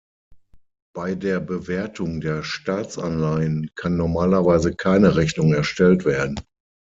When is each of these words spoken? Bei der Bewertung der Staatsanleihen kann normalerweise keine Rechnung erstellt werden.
Bei 0.95 1.13
der 1.13 1.39
Bewertung 1.39 2.21
der 2.21 2.41
Staatsanleihen 2.43 3.69
kann 3.75 3.97
normalerweise 3.97 4.73
keine 4.75 5.15
Rechnung 5.15 5.53
erstellt 5.53 6.05
werden. 6.05 6.41